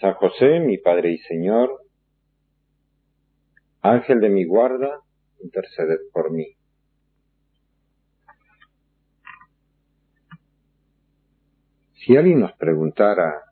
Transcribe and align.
San 0.00 0.12
José, 0.14 0.60
mi 0.60 0.76
Padre 0.76 1.12
y 1.12 1.18
Señor, 1.18 1.80
Ángel 3.80 4.20
de 4.20 4.28
mi 4.28 4.44
guarda, 4.44 5.00
interceded 5.42 5.98
por 6.12 6.32
mí. 6.32 6.54
Si 11.94 12.14
alguien 12.14 12.40
nos 12.40 12.52
preguntara 12.58 13.42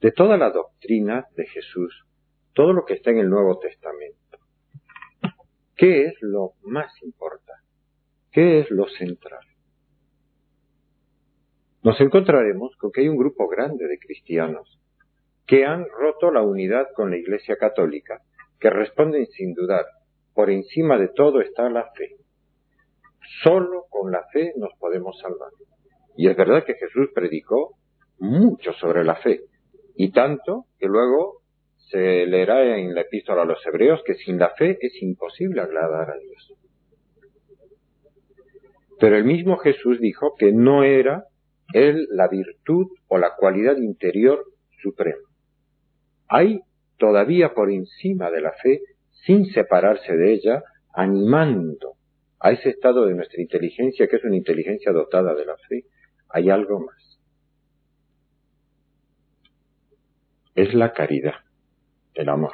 de 0.00 0.10
toda 0.10 0.36
la 0.36 0.50
doctrina 0.50 1.28
de 1.36 1.46
Jesús, 1.46 2.04
todo 2.52 2.72
lo 2.72 2.84
que 2.84 2.94
está 2.94 3.10
en 3.10 3.18
el 3.18 3.30
Nuevo 3.30 3.58
Testamento, 3.60 4.38
¿qué 5.76 6.06
es 6.06 6.14
lo 6.22 6.54
más 6.62 6.90
importante? 7.02 7.68
¿Qué 8.32 8.60
es 8.60 8.70
lo 8.70 8.88
central? 8.88 9.44
Nos 11.84 12.00
encontraremos 12.00 12.74
con 12.76 12.90
que 12.90 13.02
hay 13.02 13.08
un 13.08 13.16
grupo 13.16 13.48
grande 13.48 13.86
de 13.86 13.98
cristianos 13.98 14.79
que 15.50 15.66
han 15.66 15.84
roto 15.88 16.30
la 16.30 16.42
unidad 16.42 16.86
con 16.94 17.10
la 17.10 17.16
Iglesia 17.16 17.56
Católica, 17.56 18.20
que 18.60 18.70
responden 18.70 19.26
sin 19.26 19.52
dudar, 19.52 19.84
por 20.32 20.48
encima 20.48 20.96
de 20.96 21.08
todo 21.08 21.40
está 21.40 21.68
la 21.68 21.90
fe. 21.90 22.18
Solo 23.42 23.86
con 23.90 24.12
la 24.12 24.22
fe 24.32 24.52
nos 24.56 24.70
podemos 24.78 25.18
salvar. 25.18 25.50
Y 26.16 26.28
es 26.28 26.36
verdad 26.36 26.62
que 26.64 26.74
Jesús 26.74 27.08
predicó 27.12 27.74
mucho 28.20 28.72
sobre 28.74 29.02
la 29.02 29.16
fe, 29.16 29.40
y 29.96 30.12
tanto 30.12 30.66
que 30.78 30.86
luego 30.86 31.40
se 31.90 32.26
leerá 32.26 32.78
en 32.78 32.94
la 32.94 33.00
epístola 33.00 33.42
a 33.42 33.44
los 33.44 33.58
hebreos 33.66 34.02
que 34.06 34.14
sin 34.14 34.38
la 34.38 34.50
fe 34.50 34.78
es 34.80 35.02
imposible 35.02 35.62
agradar 35.62 36.10
a 36.12 36.16
Dios. 36.16 36.54
Pero 39.00 39.16
el 39.16 39.24
mismo 39.24 39.56
Jesús 39.56 39.98
dijo 39.98 40.36
que 40.38 40.52
no 40.52 40.84
era 40.84 41.24
él 41.72 42.06
la 42.12 42.28
virtud 42.28 42.86
o 43.08 43.18
la 43.18 43.34
cualidad 43.34 43.78
interior 43.78 44.44
suprema. 44.80 45.29
Hay 46.30 46.62
todavía 46.96 47.54
por 47.54 47.70
encima 47.70 48.30
de 48.30 48.40
la 48.40 48.52
fe, 48.52 48.80
sin 49.26 49.46
separarse 49.46 50.16
de 50.16 50.32
ella, 50.32 50.62
animando 50.94 51.96
a 52.38 52.52
ese 52.52 52.70
estado 52.70 53.04
de 53.06 53.14
nuestra 53.14 53.42
inteligencia, 53.42 54.06
que 54.06 54.16
es 54.16 54.24
una 54.24 54.36
inteligencia 54.36 54.92
dotada 54.92 55.34
de 55.34 55.44
la 55.44 55.56
fe, 55.68 55.84
hay 56.28 56.48
algo 56.48 56.80
más. 56.80 57.20
Es 60.54 60.72
la 60.72 60.92
caridad, 60.92 61.34
el 62.14 62.28
amor. 62.28 62.52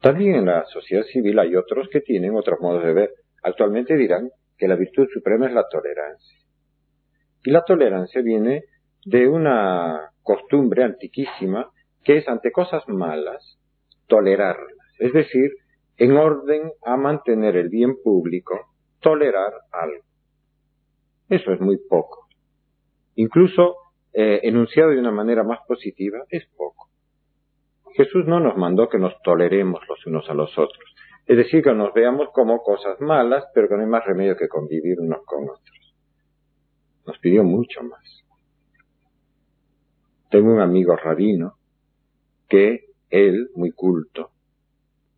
También 0.00 0.36
en 0.36 0.46
la 0.46 0.64
sociedad 0.66 1.04
civil 1.04 1.38
hay 1.40 1.56
otros 1.56 1.88
que 1.90 2.00
tienen 2.00 2.36
otros 2.36 2.60
modos 2.60 2.84
de 2.84 2.92
ver. 2.92 3.10
Actualmente 3.42 3.96
dirán 3.96 4.30
que 4.56 4.68
la 4.68 4.76
virtud 4.76 5.08
suprema 5.12 5.48
es 5.48 5.52
la 5.52 5.66
tolerancia. 5.68 6.38
Y 7.42 7.50
la 7.50 7.64
tolerancia 7.64 8.22
viene 8.22 8.64
de 9.04 9.26
una 9.26 10.09
costumbre 10.22 10.84
antiquísima 10.84 11.70
que 12.04 12.18
es 12.18 12.28
ante 12.28 12.50
cosas 12.50 12.86
malas 12.88 13.58
tolerarlas, 14.06 14.76
es 14.98 15.12
decir, 15.12 15.52
en 15.96 16.16
orden 16.16 16.72
a 16.84 16.96
mantener 16.96 17.56
el 17.56 17.68
bien 17.68 17.96
público, 18.02 18.58
tolerar 19.00 19.52
algo. 19.70 20.04
Eso 21.28 21.52
es 21.52 21.60
muy 21.60 21.78
poco. 21.78 22.26
Incluso 23.14 23.76
eh, 24.12 24.40
enunciado 24.42 24.90
de 24.90 24.98
una 24.98 25.12
manera 25.12 25.44
más 25.44 25.60
positiva, 25.68 26.18
es 26.28 26.44
poco. 26.56 26.88
Jesús 27.94 28.26
no 28.26 28.40
nos 28.40 28.56
mandó 28.56 28.88
que 28.88 28.98
nos 28.98 29.14
toleremos 29.22 29.80
los 29.88 30.06
unos 30.06 30.28
a 30.28 30.34
los 30.34 30.50
otros, 30.58 30.94
es 31.26 31.36
decir, 31.36 31.62
que 31.62 31.72
nos 31.72 31.92
veamos 31.94 32.28
como 32.32 32.58
cosas 32.62 33.00
malas, 33.00 33.44
pero 33.54 33.68
que 33.68 33.74
no 33.74 33.82
hay 33.82 33.88
más 33.88 34.04
remedio 34.04 34.36
que 34.36 34.48
convivir 34.48 35.00
unos 35.00 35.24
con 35.24 35.44
otros. 35.44 35.94
Nos 37.06 37.18
pidió 37.18 37.44
mucho 37.44 37.82
más. 37.82 38.24
Tengo 40.30 40.52
un 40.52 40.60
amigo 40.60 40.94
rabino 40.96 41.54
que 42.48 42.86
él, 43.10 43.50
muy 43.54 43.72
culto, 43.72 44.30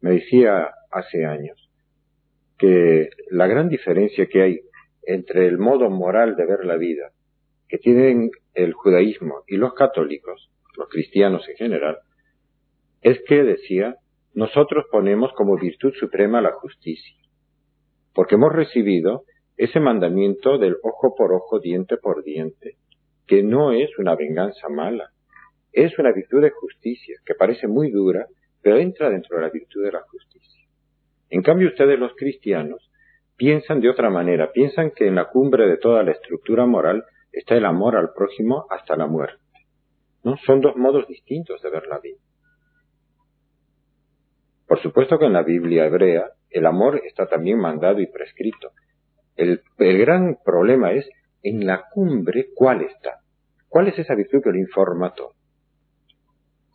me 0.00 0.12
decía 0.12 0.70
hace 0.90 1.26
años 1.26 1.70
que 2.58 3.10
la 3.30 3.46
gran 3.46 3.68
diferencia 3.68 4.26
que 4.26 4.42
hay 4.42 4.60
entre 5.02 5.46
el 5.46 5.58
modo 5.58 5.90
moral 5.90 6.36
de 6.36 6.46
ver 6.46 6.64
la 6.64 6.76
vida 6.76 7.12
que 7.68 7.78
tienen 7.78 8.30
el 8.54 8.72
judaísmo 8.72 9.44
y 9.46 9.56
los 9.56 9.74
católicos, 9.74 10.50
los 10.76 10.88
cristianos 10.88 11.46
en 11.48 11.56
general, 11.56 11.98
es 13.02 13.20
que 13.26 13.42
decía, 13.42 13.96
nosotros 14.34 14.86
ponemos 14.90 15.32
como 15.34 15.58
virtud 15.58 15.92
suprema 15.98 16.40
la 16.40 16.52
justicia, 16.52 17.16
porque 18.14 18.36
hemos 18.36 18.52
recibido 18.52 19.24
ese 19.56 19.80
mandamiento 19.80 20.58
del 20.58 20.76
ojo 20.82 21.14
por 21.14 21.32
ojo, 21.32 21.60
diente 21.60 21.96
por 21.96 22.22
diente, 22.22 22.76
que 23.26 23.42
no 23.42 23.72
es 23.72 23.90
una 23.98 24.14
venganza 24.14 24.68
mala, 24.68 25.10
es 25.72 25.98
una 25.98 26.12
virtud 26.12 26.42
de 26.42 26.50
justicia, 26.50 27.16
que 27.24 27.34
parece 27.34 27.66
muy 27.66 27.90
dura, 27.90 28.26
pero 28.60 28.76
entra 28.76 29.10
dentro 29.10 29.36
de 29.36 29.42
la 29.42 29.50
virtud 29.50 29.84
de 29.84 29.92
la 29.92 30.02
justicia. 30.02 30.66
En 31.30 31.42
cambio, 31.42 31.68
ustedes 31.68 31.98
los 31.98 32.14
cristianos 32.14 32.90
piensan 33.36 33.80
de 33.80 33.88
otra 33.88 34.10
manera, 34.10 34.52
piensan 34.52 34.90
que 34.90 35.06
en 35.06 35.14
la 35.14 35.30
cumbre 35.30 35.66
de 35.66 35.78
toda 35.78 36.02
la 36.02 36.12
estructura 36.12 36.66
moral 36.66 37.04
está 37.32 37.56
el 37.56 37.64
amor 37.64 37.96
al 37.96 38.12
prójimo 38.12 38.66
hasta 38.70 38.96
la 38.96 39.06
muerte. 39.06 39.42
¿No? 40.22 40.36
Son 40.46 40.60
dos 40.60 40.76
modos 40.76 41.08
distintos 41.08 41.60
de 41.62 41.70
ver 41.70 41.86
la 41.86 41.98
vida. 41.98 42.18
Por 44.68 44.80
supuesto 44.80 45.18
que 45.18 45.26
en 45.26 45.32
la 45.32 45.42
Biblia 45.42 45.86
hebrea 45.86 46.30
el 46.50 46.66
amor 46.66 47.00
está 47.04 47.26
también 47.26 47.58
mandado 47.58 48.00
y 48.00 48.06
prescrito. 48.06 48.70
El, 49.36 49.62
el 49.78 49.98
gran 49.98 50.36
problema 50.44 50.92
es 50.92 51.08
en 51.42 51.66
la 51.66 51.88
cumbre 51.90 52.48
cuál 52.54 52.82
está. 52.82 53.20
¿Cuál 53.68 53.88
es 53.88 53.98
esa 53.98 54.14
virtud 54.14 54.42
que 54.42 54.50
lo 54.50 55.12
todo? 55.14 55.34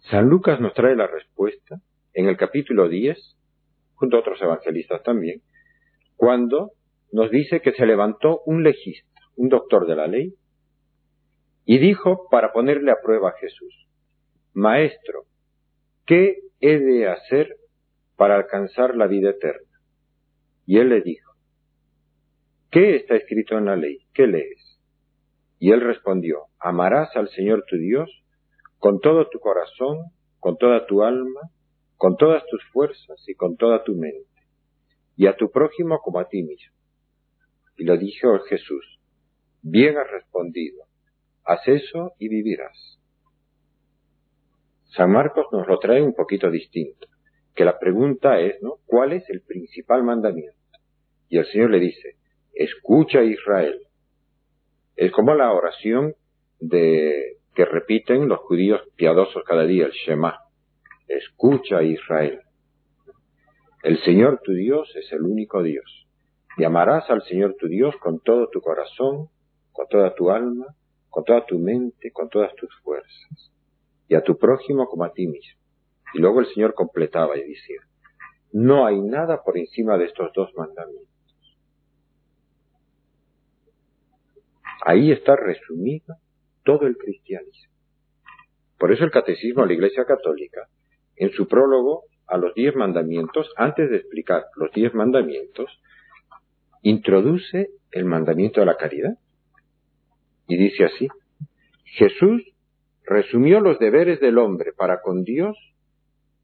San 0.09 0.27
Lucas 0.27 0.59
nos 0.59 0.73
trae 0.73 0.95
la 0.95 1.07
respuesta 1.07 1.79
en 2.13 2.27
el 2.27 2.37
capítulo 2.37 2.87
10, 2.87 3.37
junto 3.95 4.17
a 4.17 4.19
otros 4.21 4.41
evangelistas 4.41 5.03
también, 5.03 5.41
cuando 6.15 6.71
nos 7.11 7.29
dice 7.29 7.61
que 7.61 7.73
se 7.73 7.85
levantó 7.85 8.41
un 8.45 8.63
legista, 8.63 9.21
un 9.35 9.49
doctor 9.49 9.85
de 9.85 9.95
la 9.95 10.07
ley, 10.07 10.33
y 11.65 11.77
dijo 11.77 12.27
para 12.31 12.53
ponerle 12.53 12.91
a 12.91 13.01
prueba 13.03 13.29
a 13.29 13.37
Jesús, 13.39 13.87
Maestro, 14.53 15.25
¿qué 16.05 16.39
he 16.61 16.79
de 16.79 17.07
hacer 17.07 17.57
para 18.15 18.35
alcanzar 18.35 18.95
la 18.95 19.07
vida 19.07 19.31
eterna? 19.31 19.67
Y 20.65 20.79
él 20.79 20.89
le 20.89 21.01
dijo, 21.01 21.26
¿qué 22.71 22.95
está 22.97 23.15
escrito 23.15 23.57
en 23.57 23.65
la 23.65 23.75
ley? 23.75 23.99
¿Qué 24.13 24.27
lees? 24.27 24.79
Y 25.59 25.71
él 25.71 25.81
respondió, 25.81 26.45
amarás 26.59 27.15
al 27.15 27.29
Señor 27.29 27.63
tu 27.67 27.77
Dios 27.77 28.09
con 28.79 28.99
todo 28.99 29.27
tu 29.29 29.39
corazón, 29.39 30.11
con 30.39 30.57
toda 30.57 30.85
tu 30.85 31.03
alma, 31.03 31.41
con 31.97 32.15
todas 32.15 32.43
tus 32.45 32.63
fuerzas 32.71 33.23
y 33.27 33.33
con 33.33 33.57
toda 33.57 33.83
tu 33.83 33.95
mente, 33.95 34.29
y 35.15 35.25
a 35.25 35.35
tu 35.35 35.49
prójimo 35.49 35.99
como 35.99 36.19
a 36.19 36.27
ti 36.27 36.43
mismo. 36.43 36.75
Y 37.75 37.85
lo 37.85 37.97
dijo 37.97 38.39
Jesús, 38.47 38.99
bien 39.61 39.97
has 39.97 40.09
respondido, 40.09 40.83
haz 41.43 41.67
eso 41.67 42.13
y 42.19 42.29
vivirás. 42.29 42.99
San 44.95 45.11
Marcos 45.11 45.47
nos 45.51 45.67
lo 45.67 45.79
trae 45.79 46.01
un 46.01 46.13
poquito 46.13 46.49
distinto, 46.49 47.07
que 47.55 47.65
la 47.65 47.77
pregunta 47.79 48.39
es, 48.39 48.61
¿no? 48.61 48.75
¿Cuál 48.85 49.13
es 49.13 49.27
el 49.29 49.41
principal 49.41 50.03
mandamiento? 50.03 50.57
Y 51.29 51.39
el 51.39 51.45
Señor 51.47 51.71
le 51.71 51.79
dice, 51.79 52.16
escucha 52.57 53.23
Israel. 53.23 53.79
Es 54.95 55.11
como 55.11 55.35
la 55.35 55.53
oración 55.53 56.15
de 56.59 57.37
que 57.53 57.65
repiten 57.65 58.27
los 58.27 58.39
judíos 58.39 58.81
piadosos 58.95 59.43
cada 59.43 59.63
día, 59.65 59.85
el 59.85 59.91
Shema. 59.91 60.39
Escucha 61.07 61.83
Israel. 61.83 62.41
El 63.83 63.99
Señor 64.03 64.41
tu 64.43 64.53
Dios 64.53 64.91
es 64.95 65.11
el 65.11 65.23
único 65.23 65.61
Dios. 65.63 66.07
Y 66.57 66.63
amarás 66.63 67.09
al 67.09 67.21
Señor 67.23 67.55
tu 67.59 67.67
Dios 67.67 67.95
con 67.97 68.19
todo 68.19 68.49
tu 68.49 68.61
corazón, 68.61 69.29
con 69.71 69.87
toda 69.87 70.13
tu 70.15 70.31
alma, 70.31 70.65
con 71.09 71.23
toda 71.23 71.45
tu 71.45 71.59
mente, 71.59 72.11
con 72.11 72.29
todas 72.29 72.53
tus 72.55 72.69
fuerzas. 72.81 73.51
Y 74.07 74.15
a 74.15 74.21
tu 74.21 74.37
prójimo 74.37 74.87
como 74.87 75.03
a 75.03 75.13
ti 75.13 75.27
mismo. 75.27 75.61
Y 76.13 76.19
luego 76.19 76.39
el 76.39 76.47
Señor 76.47 76.73
completaba 76.73 77.37
y 77.37 77.41
decía, 77.41 77.81
no 78.51 78.85
hay 78.85 78.99
nada 78.99 79.43
por 79.43 79.57
encima 79.57 79.97
de 79.97 80.05
estos 80.05 80.31
dos 80.33 80.51
mandamientos. 80.55 81.16
Ahí 84.85 85.11
está 85.11 85.35
resumida 85.35 86.17
todo 86.63 86.87
el 86.87 86.97
cristianismo. 86.97 87.73
Por 88.77 88.91
eso 88.91 89.03
el 89.03 89.11
Catecismo 89.11 89.63
de 89.63 89.69
la 89.69 89.73
Iglesia 89.73 90.05
Católica, 90.05 90.67
en 91.15 91.31
su 91.31 91.47
prólogo 91.47 92.03
a 92.27 92.37
los 92.37 92.53
diez 92.53 92.75
mandamientos, 92.75 93.51
antes 93.55 93.89
de 93.89 93.97
explicar 93.97 94.45
los 94.55 94.71
diez 94.71 94.93
mandamientos, 94.93 95.81
introduce 96.81 97.69
el 97.91 98.05
mandamiento 98.05 98.59
de 98.59 98.65
la 98.65 98.77
caridad. 98.77 99.17
Y 100.47 100.57
dice 100.57 100.85
así, 100.85 101.07
Jesús 101.85 102.43
resumió 103.03 103.61
los 103.61 103.79
deberes 103.79 104.19
del 104.19 104.37
hombre 104.37 104.73
para 104.73 105.01
con 105.01 105.23
Dios 105.23 105.57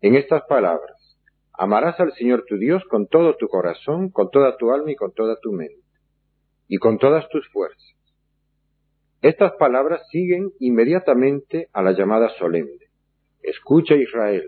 en 0.01 0.15
estas 0.15 0.43
palabras. 0.43 1.17
Amarás 1.53 1.99
al 1.99 2.13
Señor 2.13 2.45
tu 2.47 2.57
Dios 2.57 2.83
con 2.89 3.07
todo 3.07 3.35
tu 3.35 3.47
corazón, 3.47 4.09
con 4.09 4.31
toda 4.31 4.57
tu 4.57 4.71
alma 4.71 4.91
y 4.91 4.95
con 4.95 5.13
toda 5.13 5.37
tu 5.39 5.51
mente, 5.51 5.83
y 6.67 6.77
con 6.77 6.97
todas 6.97 7.27
tus 7.29 7.47
fuerzas. 7.49 7.92
Estas 9.23 9.53
palabras 9.53 10.01
siguen 10.11 10.51
inmediatamente 10.59 11.69
a 11.71 11.81
la 11.81 11.93
llamada 11.93 12.27
solemne. 12.37 12.89
Escucha 13.41 13.95
Israel. 13.95 14.43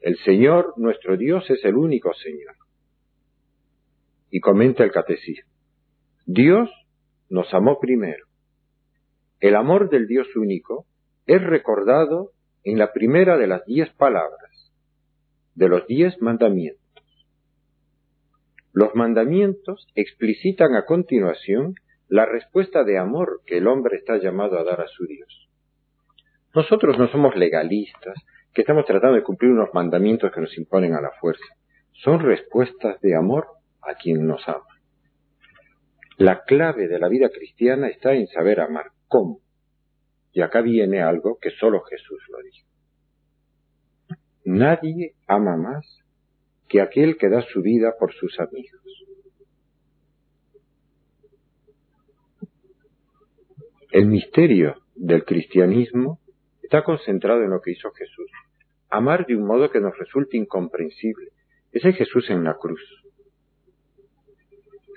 El 0.00 0.18
Señor, 0.24 0.74
nuestro 0.78 1.16
Dios, 1.16 1.48
es 1.48 1.64
el 1.64 1.76
único 1.76 2.12
Señor. 2.12 2.56
Y 4.30 4.40
comenta 4.40 4.82
el 4.82 4.90
catecismo. 4.90 5.48
Dios 6.26 6.68
nos 7.30 7.54
amó 7.54 7.78
primero. 7.78 8.26
El 9.38 9.54
amor 9.54 9.88
del 9.90 10.08
Dios 10.08 10.26
único 10.34 10.84
es 11.26 11.40
recordado 11.40 12.32
en 12.64 12.78
la 12.78 12.92
primera 12.92 13.36
de 13.38 13.46
las 13.46 13.64
diez 13.64 13.90
palabras, 13.90 14.72
de 15.54 15.68
los 15.68 15.86
diez 15.86 16.20
mandamientos. 16.20 16.82
Los 18.72 18.92
mandamientos 18.96 19.86
explicitan 19.94 20.74
a 20.74 20.84
continuación 20.84 21.76
la 22.08 22.24
respuesta 22.24 22.84
de 22.84 22.98
amor 22.98 23.42
que 23.46 23.58
el 23.58 23.66
hombre 23.66 23.96
está 23.96 24.16
llamado 24.16 24.58
a 24.58 24.64
dar 24.64 24.80
a 24.80 24.88
su 24.88 25.06
Dios. 25.06 25.48
Nosotros 26.54 26.98
no 26.98 27.08
somos 27.08 27.36
legalistas, 27.36 28.16
que 28.54 28.62
estamos 28.62 28.86
tratando 28.86 29.16
de 29.16 29.22
cumplir 29.22 29.52
unos 29.52 29.68
mandamientos 29.74 30.32
que 30.32 30.40
nos 30.40 30.56
imponen 30.56 30.94
a 30.94 31.00
la 31.00 31.10
fuerza. 31.20 31.44
Son 31.92 32.20
respuestas 32.20 33.00
de 33.00 33.14
amor 33.14 33.46
a 33.82 33.94
quien 33.94 34.26
nos 34.26 34.48
ama. 34.48 34.64
La 36.16 36.42
clave 36.44 36.88
de 36.88 36.98
la 36.98 37.08
vida 37.08 37.28
cristiana 37.28 37.88
está 37.88 38.14
en 38.14 38.26
saber 38.26 38.60
amar. 38.60 38.86
¿Cómo? 39.06 39.40
Y 40.32 40.40
acá 40.40 40.62
viene 40.62 41.02
algo 41.02 41.38
que 41.40 41.50
solo 41.50 41.82
Jesús 41.82 42.20
lo 42.30 42.38
dijo. 42.42 42.66
Nadie 44.44 45.14
ama 45.26 45.56
más 45.56 46.02
que 46.68 46.80
aquel 46.80 47.18
que 47.18 47.28
da 47.28 47.42
su 47.42 47.62
vida 47.62 47.94
por 47.98 48.12
sus 48.14 48.40
amigos. 48.40 48.80
El 53.90 54.04
misterio 54.04 54.82
del 54.94 55.24
cristianismo 55.24 56.20
está 56.62 56.84
concentrado 56.84 57.42
en 57.42 57.50
lo 57.50 57.62
que 57.62 57.70
hizo 57.70 57.90
Jesús. 57.92 58.30
Amar 58.90 59.26
de 59.26 59.34
un 59.34 59.46
modo 59.46 59.70
que 59.70 59.80
nos 59.80 59.96
resulte 59.96 60.36
incomprensible. 60.36 61.30
Ese 61.72 61.94
Jesús 61.94 62.28
en 62.28 62.44
la 62.44 62.54
cruz. 62.58 62.82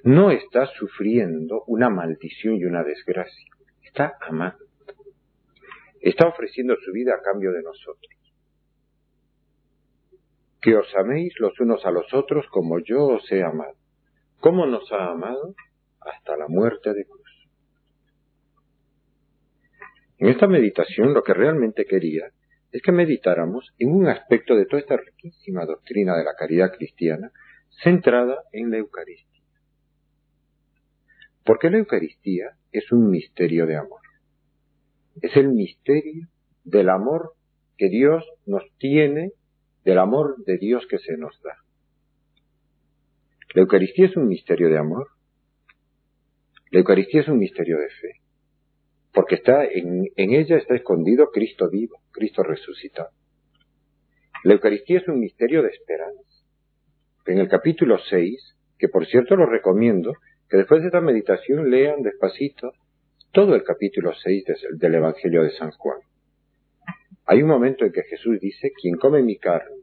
No 0.04 0.32
está 0.32 0.66
sufriendo 0.66 1.64
una 1.68 1.90
maldición 1.90 2.56
y 2.56 2.66
una 2.66 2.84
desgracia. 2.84 3.52
Está 3.82 4.18
amando. 4.20 4.66
Está 6.02 6.28
ofreciendo 6.28 6.76
su 6.84 6.92
vida 6.92 7.14
a 7.16 7.22
cambio 7.22 7.54
de 7.54 7.64
nosotros. 7.64 8.12
Que 10.62 10.76
os 10.76 10.94
améis 10.96 11.34
los 11.40 11.58
unos 11.62 11.86
a 11.86 11.92
los 11.92 12.14
otros 12.14 12.46
como 12.48 12.80
yo 12.80 13.06
os 13.06 13.32
he 13.32 13.42
amado. 13.42 13.76
¿Cómo 14.42 14.66
nos 14.66 14.92
ha 14.92 15.12
amado? 15.12 15.56
Hasta 16.02 16.36
la 16.36 16.50
muerte 16.50 16.94
de 16.94 17.06
cruz. 17.06 17.21
En 20.22 20.30
esta 20.30 20.46
meditación 20.46 21.16
lo 21.16 21.24
que 21.24 21.34
realmente 21.34 21.86
quería 21.86 22.30
es 22.72 22.84
que 22.84 22.92
meditáramos 22.92 23.74
en 23.80 23.92
un 23.92 24.08
aspecto 24.08 24.56
de 24.56 24.68
toda 24.68 24.80
esta 24.80 24.96
riquísima 24.96 25.66
doctrina 25.66 26.16
de 26.16 26.24
la 26.24 26.36
caridad 26.36 26.72
cristiana 26.78 27.32
centrada 27.84 28.44
en 28.52 28.70
la 28.70 28.78
Eucaristía. 28.78 29.44
Porque 31.44 31.72
la 31.72 31.80
Eucaristía 31.80 32.52
es 32.72 32.92
un 32.92 33.10
misterio 33.10 33.66
de 33.66 33.78
amor. 33.78 34.02
Es 35.24 35.36
el 35.36 35.50
misterio 35.50 36.28
del 36.66 36.90
amor 36.90 37.34
que 37.76 37.90
Dios 37.90 38.24
nos 38.46 38.64
tiene, 38.78 39.32
del 39.84 39.98
amor 39.98 40.36
de 40.46 40.60
Dios 40.60 40.86
que 40.88 41.00
se 41.00 41.18
nos 41.18 41.42
da. 41.42 41.58
La 43.56 43.64
Eucaristía 43.64 44.06
es 44.06 44.16
un 44.16 44.28
misterio 44.28 44.70
de 44.70 44.78
amor. 44.78 45.08
La 46.70 46.78
Eucaristía 46.78 47.22
es 47.22 47.28
un 47.28 47.40
misterio 47.40 47.80
de 47.80 47.90
fe 47.90 48.21
porque 49.14 49.36
está 49.36 49.66
en, 49.66 50.08
ella 50.16 50.58
está 50.58 50.76
escondido 50.76 51.32
Cristo 51.32 51.70
vivo, 51.70 51.98
Cristo 52.12 52.44
resucitado. 52.44 53.10
La 54.44 54.54
Eucaristía 54.54 55.00
es 55.00 55.08
un 55.08 55.20
misterio 55.20 55.62
de 55.62 55.70
esperanza. 55.70 56.22
En 57.26 57.38
el 57.38 57.48
capítulo 57.48 58.00
6, 58.00 58.56
que 58.80 58.90
por 58.90 59.06
cierto 59.06 59.36
lo 59.36 59.46
recomiendo, 59.46 60.14
que 60.50 60.58
después 60.58 60.82
de 60.82 60.88
esta 60.88 61.02
meditación 61.02 61.70
lean 61.70 62.02
despacito 62.02 62.72
todo 63.32 63.56
el 63.56 63.64
capítulo 63.64 64.14
6 64.14 64.44
del 64.78 64.96
Evangelio 64.96 65.44
de 65.44 65.52
San 65.52 65.72
Juan. 65.72 66.00
Hay 67.26 67.44
un 67.44 67.50
momento 67.50 67.86
en 67.86 67.92
que 67.92 68.04
Jesús 68.04 68.40
dice, 68.40 68.72
quien 68.72 68.96
come 68.96 69.22
mi 69.22 69.38
carne 69.38 69.76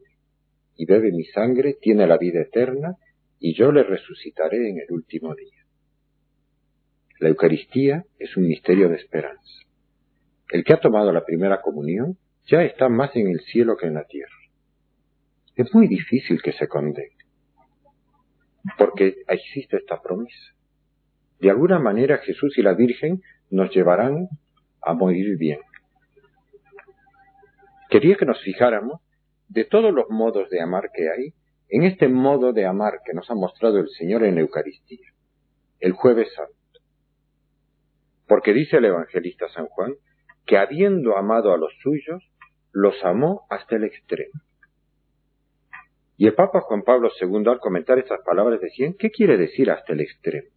y 0.75 0.85
bebe 0.85 1.11
mi 1.11 1.23
sangre 1.25 1.77
tiene 1.79 2.05
la 2.05 2.17
vida 2.17 2.41
eterna 2.41 2.95
y 3.39 3.55
yo 3.55 3.71
le 3.71 3.83
resucitaré 3.83 4.69
en 4.69 4.79
el 4.79 4.91
último 4.91 5.33
día. 5.33 5.58
La 7.19 7.27
Eucaristía 7.27 8.05
es 8.17 8.37
un 8.37 8.47
misterio 8.47 8.87
de 8.87 8.95
esperanza. 8.95 9.43
El 10.51 10.63
que 10.63 10.73
ha 10.73 10.79
tomado 10.79 11.11
la 11.11 11.25
primera 11.25 11.61
comunión 11.61 12.17
ya 12.45 12.63
está 12.63 12.87
más 12.87 13.13
en 13.17 13.27
el 13.27 13.41
cielo 13.41 13.75
que 13.75 13.87
en 13.87 13.95
la 13.95 14.05
tierra. 14.05 14.31
Es 15.55 15.73
muy 15.75 15.89
difícil 15.89 16.41
que 16.41 16.53
se 16.53 16.69
condene, 16.69 17.17
porque 18.77 19.17
existe 19.27 19.75
esta 19.75 20.01
promesa. 20.01 20.55
De 21.41 21.49
alguna 21.49 21.77
manera 21.77 22.19
Jesús 22.19 22.57
y 22.57 22.61
la 22.61 22.73
Virgen 22.73 23.21
nos 23.49 23.69
llevarán 23.75 24.29
a 24.81 24.93
morir 24.93 25.37
bien. 25.37 25.59
Quería 27.89 28.15
que 28.15 28.25
nos 28.25 28.41
fijáramos 28.41 29.01
de 29.49 29.65
todos 29.65 29.93
los 29.93 30.09
modos 30.09 30.49
de 30.49 30.61
amar 30.61 30.89
que 30.93 31.09
hay, 31.09 31.33
en 31.67 31.83
este 31.83 32.07
modo 32.07 32.53
de 32.53 32.65
amar 32.65 33.01
que 33.05 33.13
nos 33.13 33.29
ha 33.29 33.35
mostrado 33.35 33.79
el 33.79 33.89
Señor 33.89 34.23
en 34.23 34.35
la 34.35 34.41
Eucaristía, 34.41 35.11
el 35.81 35.91
jueves 35.91 36.33
santo. 36.33 36.58
Porque 38.29 38.53
dice 38.53 38.77
el 38.77 38.85
evangelista 38.85 39.49
San 39.49 39.65
Juan 39.65 39.95
que 40.45 40.57
habiendo 40.57 41.17
amado 41.17 41.51
a 41.51 41.57
los 41.57 41.73
suyos, 41.81 42.23
los 42.71 42.95
amó 43.03 43.47
hasta 43.49 43.75
el 43.75 43.83
extremo. 43.83 44.39
Y 46.15 46.27
el 46.27 46.35
Papa 46.35 46.61
Juan 46.61 46.83
Pablo 46.83 47.09
II 47.19 47.43
al 47.47 47.59
comentar 47.59 47.97
estas 47.97 48.21
palabras 48.23 48.61
decía, 48.61 48.87
¿qué 48.99 49.09
quiere 49.09 49.37
decir 49.37 49.71
hasta 49.71 49.93
el 49.93 50.01
extremo? 50.01 50.47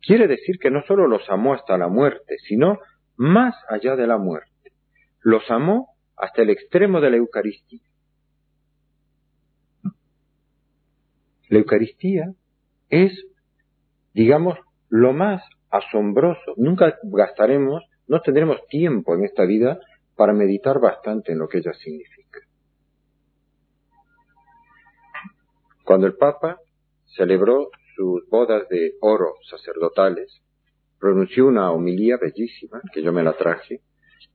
Quiere 0.00 0.26
decir 0.26 0.58
que 0.58 0.70
no 0.70 0.82
solo 0.82 1.06
los 1.06 1.28
amó 1.30 1.54
hasta 1.54 1.78
la 1.78 1.88
muerte, 1.88 2.36
sino 2.46 2.80
más 3.16 3.54
allá 3.68 3.94
de 3.94 4.06
la 4.06 4.18
muerte. 4.18 4.72
Los 5.20 5.48
amó 5.50 5.96
hasta 6.16 6.42
el 6.42 6.50
extremo 6.50 7.00
de 7.00 7.10
la 7.10 7.16
Eucaristía. 7.18 7.82
La 11.48 11.58
Eucaristía 11.58 12.32
es, 12.88 13.12
digamos, 14.12 14.58
lo 14.88 15.12
más 15.12 15.42
asombroso. 15.76 16.54
Nunca 16.56 16.98
gastaremos, 17.02 17.82
no 18.06 18.20
tendremos 18.20 18.66
tiempo 18.68 19.14
en 19.14 19.24
esta 19.24 19.44
vida 19.44 19.78
para 20.16 20.32
meditar 20.32 20.80
bastante 20.80 21.32
en 21.32 21.38
lo 21.38 21.48
que 21.48 21.58
ella 21.58 21.72
significa. 21.74 22.40
Cuando 25.84 26.06
el 26.06 26.16
Papa 26.16 26.58
celebró 27.04 27.70
sus 27.94 28.28
bodas 28.28 28.68
de 28.68 28.94
oro 29.00 29.34
sacerdotales, 29.48 30.42
pronunció 30.98 31.46
una 31.46 31.70
homilía 31.70 32.16
bellísima, 32.20 32.80
que 32.92 33.02
yo 33.02 33.12
me 33.12 33.22
la 33.22 33.34
traje, 33.34 33.82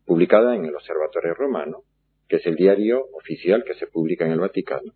publicada 0.06 0.56
en 0.56 0.66
el 0.66 0.76
Observatorio 0.76 1.34
Romano, 1.34 1.84
que 2.28 2.38
es 2.38 2.46
el 2.46 2.56
diario 2.56 3.06
oficial 3.14 3.64
que 3.66 3.74
se 3.74 3.88
publica 3.88 4.26
en 4.26 4.32
el 4.32 4.40
Vaticano, 4.40 4.94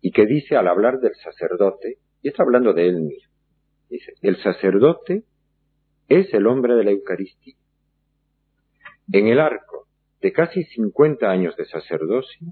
y 0.00 0.12
que 0.12 0.26
dice 0.26 0.56
al 0.56 0.68
hablar 0.68 1.00
del 1.00 1.14
sacerdote, 1.16 1.98
y 2.22 2.28
está 2.28 2.44
hablando 2.44 2.72
de 2.72 2.86
él 2.86 3.00
mismo, 3.00 3.32
dice, 3.88 4.12
el 4.22 4.36
sacerdote 4.42 5.24
es 6.18 6.32
el 6.34 6.46
hombre 6.46 6.74
de 6.74 6.84
la 6.84 6.90
Eucaristía. 6.90 7.54
En 9.12 9.28
el 9.28 9.40
arco 9.40 9.86
de 10.20 10.32
casi 10.32 10.62
50 10.64 11.28
años 11.28 11.56
de 11.56 11.64
sacerdocio, 11.64 12.48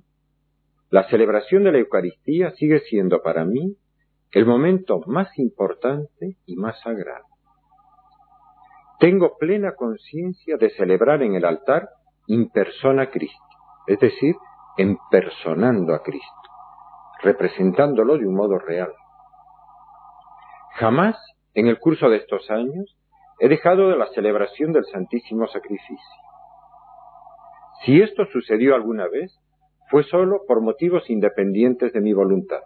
la 0.89 1.09
celebración 1.09 1.65
de 1.65 1.73
la 1.73 1.79
Eucaristía 1.79 2.53
sigue 2.53 2.81
siendo 2.81 3.23
para 3.23 3.45
mí 3.45 3.77
el 4.33 4.47
momento 4.47 5.01
más 5.07 5.39
importante 5.39 6.37
y 6.47 6.57
más 6.57 6.81
sagrado. 6.81 7.27
Tengo 8.99 9.37
plena 9.39 9.75
conciencia 9.75 10.57
de 10.57 10.71
celebrar 10.71 11.23
en 11.23 11.35
el 11.35 11.45
altar 11.45 11.91
in 12.27 12.49
persona 12.51 13.11
Cristo, 13.11 13.45
es 13.87 13.99
decir, 14.01 14.35
empersonando 14.79 15.95
a 15.95 16.03
Cristo, 16.03 16.51
representándolo 17.23 18.17
de 18.17 18.27
un 18.27 18.35
modo 18.35 18.59
real. 18.59 18.93
Jamás 20.77 21.17
en 21.55 21.67
el 21.67 21.79
curso 21.79 22.09
de 22.09 22.19
estos 22.19 22.51
años 22.51 22.97
he 23.41 23.49
dejado 23.49 23.89
de 23.89 23.97
la 23.97 24.07
celebración 24.09 24.73
del 24.73 24.85
Santísimo 24.85 25.47
Sacrificio. 25.49 26.21
Si 27.85 28.01
esto 28.01 28.27
sucedió 28.27 28.75
alguna 28.75 29.09
vez, 29.09 29.41
fue 29.91 30.05
solo 30.05 30.43
por 30.47 30.61
motivos 30.61 31.09
independientes 31.11 31.93
de 31.93 32.01
mi 32.01 32.13
voluntad. 32.13 32.61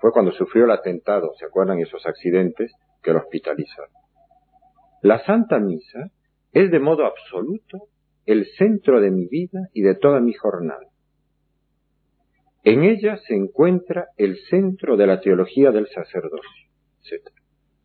Fue 0.00 0.10
cuando 0.12 0.32
sufrió 0.32 0.64
el 0.64 0.70
atentado, 0.70 1.32
¿se 1.38 1.44
acuerdan 1.46 1.78
esos 1.78 2.04
accidentes? 2.06 2.72
que 3.04 3.12
lo 3.12 3.20
hospitalizaron. 3.20 3.90
La 5.02 5.22
Santa 5.24 5.60
Misa 5.60 6.10
es 6.52 6.70
de 6.70 6.80
modo 6.80 7.04
absoluto 7.04 7.88
el 8.26 8.46
centro 8.56 9.00
de 9.00 9.10
mi 9.10 9.26
vida 9.26 9.68
y 9.74 9.82
de 9.82 9.94
toda 9.94 10.20
mi 10.20 10.32
jornada. 10.32 10.88
En 12.64 12.82
ella 12.82 13.18
se 13.18 13.34
encuentra 13.34 14.06
el 14.16 14.38
centro 14.48 14.96
de 14.96 15.06
la 15.06 15.20
teología 15.20 15.70
del 15.70 15.86
sacerdocio, 15.88 16.70
etc. 17.02 17.28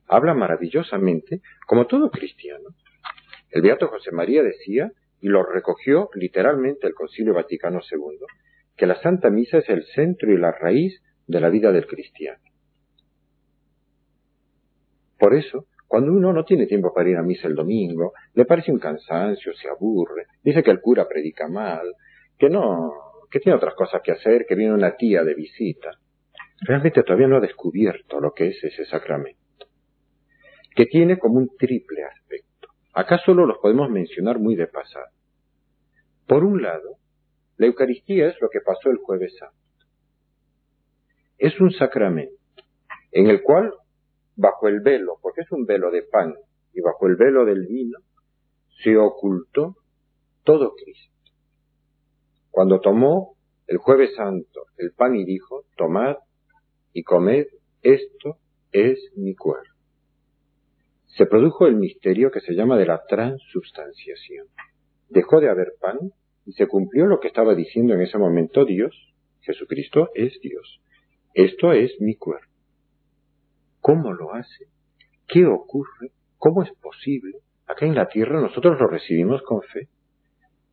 Habla 0.09 0.33
maravillosamente, 0.33 1.41
como 1.65 1.87
todo 1.87 2.09
cristiano. 2.09 2.69
El 3.51 3.61
Beato 3.61 3.87
José 3.87 4.11
María 4.11 4.43
decía, 4.43 4.91
y 5.21 5.29
lo 5.29 5.43
recogió 5.43 6.09
literalmente 6.15 6.87
el 6.87 6.93
Concilio 6.93 7.33
Vaticano 7.33 7.79
II, 7.89 8.17
que 8.75 8.87
la 8.87 9.01
Santa 9.01 9.29
Misa 9.29 9.59
es 9.59 9.69
el 9.69 9.83
centro 9.83 10.33
y 10.33 10.37
la 10.37 10.51
raíz 10.51 11.01
de 11.27 11.39
la 11.39 11.49
vida 11.49 11.71
del 11.71 11.85
cristiano. 11.85 12.39
Por 15.19 15.35
eso, 15.35 15.67
cuando 15.87 16.11
uno 16.11 16.31
no 16.31 16.45
tiene 16.45 16.65
tiempo 16.65 16.93
para 16.93 17.09
ir 17.09 17.17
a 17.17 17.23
misa 17.23 17.47
el 17.47 17.55
domingo, 17.55 18.13
le 18.33 18.45
parece 18.45 18.71
un 18.71 18.79
cansancio, 18.79 19.53
se 19.53 19.67
aburre, 19.67 20.27
dice 20.43 20.63
que 20.63 20.71
el 20.71 20.79
cura 20.79 21.07
predica 21.07 21.47
mal, 21.47 21.93
que 22.37 22.49
no, 22.49 22.93
que 23.29 23.39
tiene 23.39 23.57
otras 23.57 23.73
cosas 23.75 24.01
que 24.03 24.13
hacer, 24.13 24.45
que 24.47 24.55
viene 24.55 24.73
una 24.73 24.95
tía 24.95 25.23
de 25.23 25.33
visita. 25.33 25.91
Realmente 26.61 27.03
todavía 27.03 27.27
no 27.27 27.37
ha 27.37 27.41
descubierto 27.41 28.19
lo 28.19 28.33
que 28.33 28.47
es 28.47 28.63
ese 28.63 28.85
sacramento, 28.85 29.38
que 30.79 30.85
tiene 30.85 31.19
como 31.19 31.39
un 31.39 31.49
triple 31.57 32.05
aspecto. 32.05 32.69
Acá 32.93 33.17
solo 33.25 33.45
los 33.45 33.57
podemos 33.57 33.89
mencionar 33.89 34.39
muy 34.39 34.55
de 34.55 34.67
pasada. 34.67 35.11
Por 36.25 36.45
un 36.45 36.61
lado, 36.61 36.95
la 37.57 37.65
Eucaristía 37.65 38.29
es 38.29 38.39
lo 38.39 38.47
que 38.49 38.61
pasó 38.61 38.89
el 38.89 38.95
jueves 38.95 39.35
santo. 39.37 39.57
Es 41.37 41.59
un 41.59 41.71
sacramento 41.71 42.33
en 43.11 43.27
el 43.27 43.43
cual 43.43 43.73
bajo 44.37 44.69
el 44.69 44.79
velo, 44.79 45.17
porque 45.21 45.41
es 45.41 45.51
un 45.51 45.65
velo 45.65 45.91
de 45.91 46.03
pan, 46.03 46.33
y 46.73 46.79
bajo 46.79 47.07
el 47.07 47.17
velo 47.17 47.43
del 47.43 47.67
vino, 47.67 47.99
se 48.81 48.95
ocultó 48.95 49.75
todo 50.45 50.75
Cristo. 50.75 51.33
Cuando 52.51 52.79
tomó 52.79 53.35
el 53.67 53.79
jueves 53.79 54.15
santo 54.15 54.61
el 54.77 54.93
pan 54.93 55.17
y 55.17 55.25
dijo, 55.25 55.65
tomad 55.75 56.15
y 56.93 57.03
comed, 57.03 57.47
esto 57.81 58.37
es 58.71 58.97
mi 59.17 59.35
cuerpo. 59.35 59.78
Se 61.19 61.25
produjo 61.25 61.67
el 61.67 61.75
misterio 61.75 62.31
que 62.31 62.39
se 62.39 62.53
llama 62.53 62.77
de 62.77 62.85
la 62.85 63.03
transubstanciación. 63.05 64.47
Dejó 65.09 65.41
de 65.41 65.49
haber 65.49 65.73
pan 65.77 65.97
y 66.45 66.53
se 66.53 66.65
cumplió 66.65 67.07
lo 67.07 67.19
que 67.19 67.27
estaba 67.27 67.55
diciendo 67.55 67.93
en 67.93 67.99
ese 68.03 68.17
momento 68.17 68.63
Dios. 68.63 68.95
Jesucristo 69.41 70.11
es 70.15 70.39
Dios. 70.39 70.79
Esto 71.33 71.73
es 71.73 71.91
mi 71.99 72.15
cuerpo. 72.15 72.47
¿Cómo 73.81 74.13
lo 74.13 74.33
hace? 74.33 74.67
¿Qué 75.27 75.45
ocurre? 75.45 76.13
¿Cómo 76.37 76.63
es 76.63 76.71
posible? 76.81 77.39
Acá 77.67 77.85
en 77.85 77.95
la 77.95 78.07
tierra 78.07 78.39
nosotros 78.39 78.79
lo 78.79 78.87
recibimos 78.87 79.41
con 79.41 79.61
fe, 79.61 79.89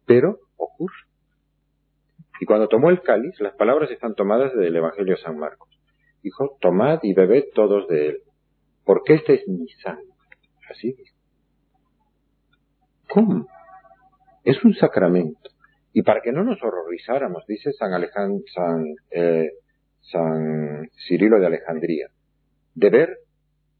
pero 0.06 0.38
ocurre. 0.56 1.08
Y 2.40 2.46
cuando 2.46 2.68
tomó 2.68 2.90
el 2.90 3.02
cáliz, 3.02 3.34
las 3.40 3.56
palabras 3.56 3.90
están 3.90 4.14
tomadas 4.14 4.54
del 4.54 4.76
Evangelio 4.76 5.16
de 5.16 5.22
San 5.22 5.38
Marcos. 5.38 5.76
Dijo, 6.22 6.56
tomad 6.60 7.00
y 7.02 7.14
bebed 7.14 7.46
todos 7.52 7.88
de 7.88 8.10
él, 8.10 8.18
porque 8.84 9.14
este 9.14 9.34
es 9.34 9.48
mi 9.48 9.66
sangre. 9.82 10.15
Así. 10.70 10.96
¿Cómo? 13.08 13.46
Es 14.44 14.62
un 14.64 14.75
sacramento. 14.75 15.50
Y 15.92 16.02
para 16.02 16.20
que 16.20 16.32
no 16.32 16.44
nos 16.44 16.62
horrorizáramos, 16.62 17.46
dice 17.46 17.73
San, 17.73 17.94
Alejandro, 17.94 18.44
eh, 19.11 19.50
San 20.00 20.90
Cirilo 21.06 21.40
de 21.40 21.46
Alejandría, 21.46 22.08
de 22.75 22.90
ver 22.90 23.18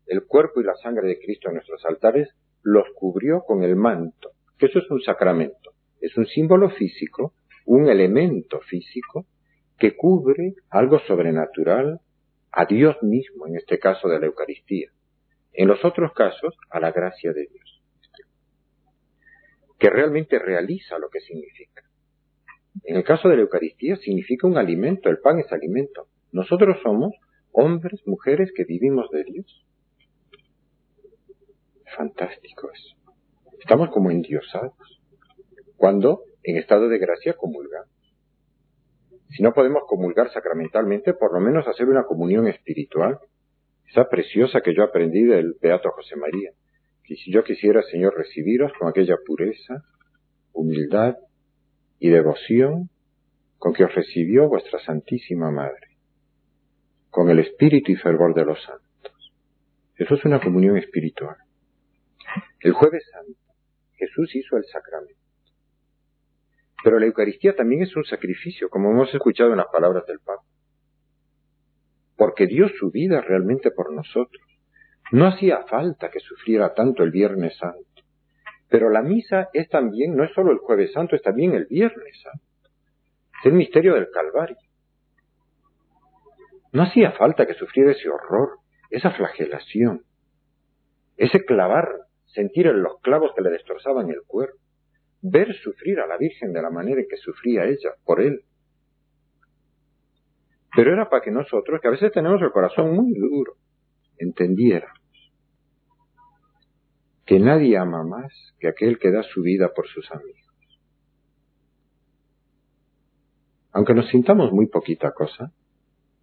el 0.07 0.25
cuerpo 0.25 0.61
y 0.61 0.65
la 0.65 0.77
sangre 0.77 1.09
de 1.09 1.19
Cristo 1.19 1.49
en 1.49 1.55
nuestros 1.55 1.85
altares, 1.85 2.31
los 2.63 2.87
cubrió 2.95 3.43
con 3.43 3.63
el 3.63 3.77
manto, 3.77 4.31
que 4.59 4.67
eso 4.67 4.79
es 4.79 4.91
un 4.91 5.01
sacramento, 5.03 5.73
es 6.01 6.17
un 6.17 6.27
símbolo 6.27 6.71
físico, 6.71 7.35
un 7.67 7.89
elemento 7.89 8.61
físico 8.61 9.27
que 9.79 9.95
cubre 9.95 10.55
algo 10.71 10.99
sobrenatural 11.01 12.01
a 12.51 12.65
Dios 12.65 12.97
mismo, 13.03 13.47
en 13.47 13.57
este 13.57 13.79
caso 13.79 14.09
de 14.09 14.19
la 14.19 14.27
Eucaristía. 14.27 14.91
En 15.59 15.69
los 15.69 15.85
otros 15.85 16.13
casos, 16.13 16.55
a 16.71 16.81
la 16.81 16.93
gracia 16.93 17.33
de 17.33 17.47
Dios, 17.47 17.83
que 19.79 19.89
realmente 19.89 20.39
realiza 20.39 20.99
lo 20.99 21.09
que 21.09 21.21
significa. 21.21 21.83
En 22.85 22.97
el 22.97 23.05
caso 23.05 23.29
de 23.29 23.37
la 23.37 23.43
Eucaristía 23.43 23.97
significa 23.97 24.47
un 24.47 24.59
alimento, 24.59 25.09
el 25.09 25.19
pan 25.19 25.39
es 25.39 25.51
alimento. 25.51 26.09
Nosotros 26.31 26.77
somos 26.83 27.15
hombres, 27.53 28.03
mujeres 28.07 28.53
que 28.55 28.65
vivimos 28.65 29.11
de 29.11 29.25
Dios. 29.25 29.67
Fantástico 31.97 32.71
eso. 32.71 32.95
Estamos 33.59 33.89
como 33.89 34.11
endiosados. 34.11 35.01
Cuando 35.79 36.25
en 36.43 36.59
estado 36.59 36.89
de 36.89 36.99
gracia 36.99 37.33
comulgamos. 37.33 37.89
Si 39.31 39.43
no 39.43 39.55
podemos 39.55 39.85
comulgar 39.87 40.31
sacramentalmente, 40.33 41.15
por 41.15 41.33
lo 41.33 41.41
menos 41.41 41.67
hacer 41.67 41.89
una 41.89 42.05
comunión 42.05 42.47
espiritual. 42.47 43.19
Esa 43.89 44.09
preciosa 44.09 44.61
que 44.61 44.75
yo 44.75 44.83
aprendí 44.83 45.25
del 45.25 45.55
Beato 45.61 45.91
José 45.91 46.17
María. 46.17 46.51
Que 47.05 47.15
si 47.17 47.33
yo 47.33 47.45
quisiera, 47.45 47.83
Señor, 47.83 48.15
recibiros 48.17 48.73
con 48.79 48.89
aquella 48.89 49.17
pureza, 49.25 49.85
humildad 50.53 51.17
y 51.99 52.11
devoción 52.11 52.91
con 53.59 53.73
que 53.73 53.85
os 53.85 53.95
recibió 53.95 54.49
vuestra 54.49 54.79
Santísima 54.81 55.51
Madre 55.51 55.97
con 57.17 57.31
el 57.31 57.39
espíritu 57.39 57.93
y 57.93 57.97
fervor 57.97 58.35
de 58.35 58.45
los 58.45 58.63
santos. 58.63 59.33
Eso 59.97 60.17
es 60.17 60.25
una 60.27 60.39
comunión 60.39 60.77
espiritual. 60.77 61.37
El 62.61 62.73
jueves 62.73 63.09
santo 63.11 63.41
Jesús 63.97 64.37
hizo 64.37 64.59
el 64.59 64.65
sacramento. 64.65 65.19
Pero 66.85 66.99
la 66.99 67.07
Eucaristía 67.07 67.57
también 67.57 67.83
es 67.83 67.97
un 67.97 68.05
sacrificio, 68.05 68.69
como 68.69 68.91
hemos 68.91 69.15
escuchado 69.15 69.53
en 69.53 69.57
las 69.57 69.69
palabras 69.73 70.05
del 70.07 70.21
Papa. 70.21 70.43
Porque 72.17 72.47
dio 72.47 72.69
su 72.69 72.91
vida 72.91 73.21
realmente 73.21 73.71
por 73.71 73.93
nosotros. 73.93 74.43
No 75.13 75.27
hacía 75.27 75.65
falta 75.69 76.11
que 76.11 76.21
sufriera 76.21 76.75
tanto 76.75 77.03
el 77.03 77.11
Viernes 77.11 77.57
Santo. 77.59 78.03
Pero 78.69 78.91
la 78.91 79.03
misa 79.03 79.49
es 79.53 79.69
también, 79.69 80.17
no 80.17 80.25
es 80.25 80.33
solo 80.33 80.51
el 80.51 80.59
jueves 80.59 80.93
santo, 80.93 81.15
es 81.15 81.23
también 81.23 81.55
el 81.55 81.67
Viernes 81.67 82.21
Santo. 82.23 82.71
Es 83.41 83.47
el 83.47 83.53
misterio 83.53 83.95
del 83.95 84.11
Calvario. 84.11 84.57
No 86.73 86.83
hacía 86.83 87.13
falta 87.13 87.47
que 87.47 87.55
sufriera 87.55 87.93
ese 87.93 88.09
horror, 88.09 88.59
esa 88.91 89.11
flagelación, 89.13 90.03
ese 91.17 91.45
clavar, 91.45 91.89
sentir 92.27 92.67
en 92.67 92.83
los 92.83 93.01
clavos 93.01 93.33
que 93.35 93.43
le 93.43 93.51
destrozaban 93.51 94.11
el 94.11 94.23
cuerpo, 94.27 94.59
ver 95.23 95.55
sufrir 95.55 96.01
a 96.01 96.07
la 96.07 96.19
Virgen 96.19 96.53
de 96.53 96.63
la 96.63 96.71
manera 96.71 97.01
en 97.01 97.09
que 97.09 97.17
sufría 97.17 97.65
ella 97.65 97.95
por 98.05 98.21
él. 98.21 98.43
Pero 100.77 100.93
era 100.93 101.09
para 101.09 101.23
que 101.23 101.31
nosotros, 101.31 101.81
que 101.81 101.89
a 101.89 101.91
veces 101.91 102.13
tenemos 102.13 102.41
el 102.43 102.53
corazón 102.53 102.95
muy 102.95 103.15
duro, 103.15 103.55
entendiéramos 104.19 105.01
que 107.25 107.41
nadie 107.41 107.79
ama 107.79 108.05
más 108.05 108.31
que 108.61 108.69
aquel 108.69 108.99
que 108.99 109.11
da 109.11 109.23
su 109.23 109.43
vida 109.43 109.73
por 109.75 109.89
sus 109.89 110.09
amigos. 110.13 110.47
Aunque 113.73 113.95
nos 113.95 114.09
sintamos 114.11 114.53
muy 114.53 114.67
poquita 114.67 115.13
cosa, 115.13 115.51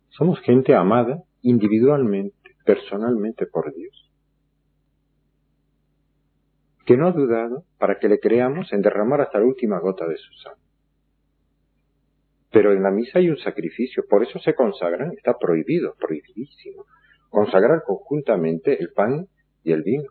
somos 0.10 0.40
gente 0.42 0.76
amada 0.76 1.24
individualmente, 1.42 2.56
personalmente 2.64 3.48
por 3.48 3.74
Dios, 3.74 4.12
que 6.86 6.96
no 6.96 7.08
ha 7.08 7.12
dudado 7.12 7.66
para 7.80 7.98
que 7.98 8.08
le 8.08 8.20
creamos 8.20 8.72
en 8.72 8.82
derramar 8.82 9.22
hasta 9.22 9.40
la 9.40 9.46
última 9.46 9.80
gota 9.80 10.08
de 10.08 10.18
su 10.18 10.32
sangre. 10.34 10.63
Pero 12.54 12.72
en 12.72 12.84
la 12.84 12.92
misa 12.92 13.18
hay 13.18 13.30
un 13.30 13.38
sacrificio, 13.38 14.04
por 14.08 14.22
eso 14.22 14.38
se 14.38 14.54
consagran, 14.54 15.12
está 15.18 15.40
prohibido, 15.40 15.96
prohibidísimo, 16.00 16.86
consagrar 17.30 17.82
conjuntamente 17.84 18.80
el 18.80 18.92
pan 18.94 19.26
y 19.64 19.72
el 19.72 19.82
vino. 19.82 20.08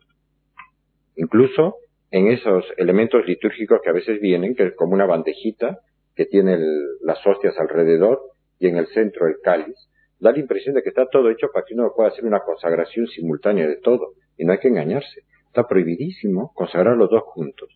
Incluso 1.14 1.76
en 2.10 2.26
esos 2.26 2.64
elementos 2.78 3.24
litúrgicos 3.26 3.80
que 3.80 3.90
a 3.90 3.92
veces 3.92 4.20
vienen, 4.20 4.56
que 4.56 4.64
es 4.64 4.74
como 4.74 4.94
una 4.94 5.06
bandejita 5.06 5.78
que 6.16 6.26
tiene 6.26 6.58
las 7.02 7.24
hostias 7.24 7.54
alrededor 7.60 8.20
y 8.58 8.66
en 8.66 8.76
el 8.76 8.88
centro 8.88 9.28
el 9.28 9.36
cáliz, 9.40 9.76
da 10.18 10.32
la 10.32 10.40
impresión 10.40 10.74
de 10.74 10.82
que 10.82 10.88
está 10.88 11.06
todo 11.06 11.30
hecho 11.30 11.46
para 11.54 11.64
que 11.64 11.74
uno 11.74 11.92
pueda 11.94 12.08
hacer 12.08 12.24
una 12.24 12.40
consagración 12.40 13.06
simultánea 13.06 13.68
de 13.68 13.76
todo. 13.76 14.14
Y 14.36 14.44
no 14.44 14.52
hay 14.52 14.58
que 14.58 14.68
engañarse. 14.68 15.22
Está 15.46 15.68
prohibidísimo 15.68 16.52
consagrar 16.54 16.96
los 16.96 17.08
dos 17.08 17.22
juntos. 17.22 17.68